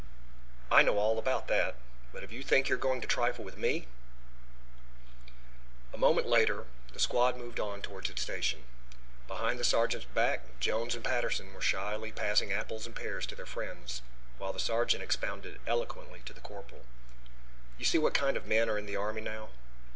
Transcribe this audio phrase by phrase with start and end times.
[0.71, 1.75] I know all about that.
[2.11, 3.85] But if you think you are going to trifle with me"
[5.93, 8.63] A moment later the squad moved on towards its station.
[9.27, 13.45] Behind the sergeant's back Jones and Patterson were slyly passing apples and pears to their
[13.45, 14.01] friends
[14.39, 16.83] while the sergeant expounded eloquently to the corporal.
[17.77, 19.49] "You see what kind of men are in the army now.